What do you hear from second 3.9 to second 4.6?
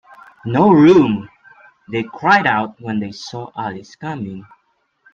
coming.